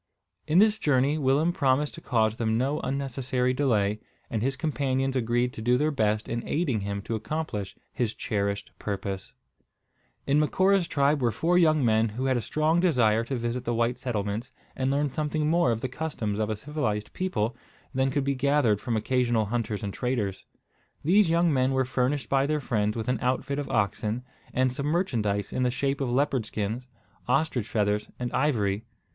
In 0.47 0.57
this 0.57 0.79
journey 0.79 1.19
Willem 1.19 1.53
promised 1.53 1.93
to 1.93 2.01
cause 2.01 2.37
them 2.37 2.57
no 2.57 2.79
unnecessary 2.79 3.53
delay; 3.53 3.99
and 4.31 4.41
his 4.41 4.55
companions 4.57 5.15
agreed 5.15 5.53
to 5.53 5.61
do 5.61 5.77
their 5.77 5.91
best 5.91 6.27
in 6.27 6.41
aiding 6.47 6.79
him 6.79 7.03
to 7.03 7.13
accomplish 7.13 7.75
his 7.93 8.15
cherished 8.15 8.71
purpose. 8.79 9.33
In 10.25 10.39
Macora's 10.39 10.87
tribe 10.87 11.21
were 11.21 11.29
four 11.31 11.55
young 11.55 11.85
men 11.85 12.09
who 12.09 12.25
had 12.25 12.35
a 12.35 12.41
strong 12.41 12.79
desire 12.79 13.23
to 13.25 13.35
visit 13.35 13.63
the 13.63 13.75
white 13.75 13.99
settlements, 13.99 14.51
and 14.75 14.89
learn 14.89 15.13
something 15.13 15.47
more 15.47 15.71
of 15.71 15.81
the 15.81 15.87
customs 15.87 16.39
of 16.39 16.49
a 16.49 16.55
civilised 16.55 17.13
people 17.13 17.55
than 17.93 18.09
could 18.09 18.23
be 18.23 18.33
gathered 18.33 18.81
from 18.81 18.97
occasional 18.97 19.45
hunters 19.45 19.83
and 19.83 19.93
traders. 19.93 20.47
These 21.03 21.29
young 21.29 21.53
men 21.53 21.73
were 21.73 21.85
furnished 21.85 22.27
by 22.27 22.47
their 22.47 22.59
friends 22.59 22.97
with 22.97 23.07
an 23.07 23.19
outfit 23.21 23.59
of 23.59 23.69
oxen, 23.69 24.23
and 24.51 24.73
some 24.73 24.87
merchandise 24.87 25.53
in 25.53 25.61
the 25.61 25.69
shape 25.69 26.01
of 26.01 26.09
leopard 26.09 26.47
skins, 26.47 26.87
ostrich 27.27 27.67
feathers, 27.67 28.09
and 28.17 28.33
ivory. 28.33 28.83